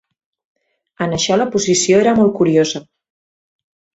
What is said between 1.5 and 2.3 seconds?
posició era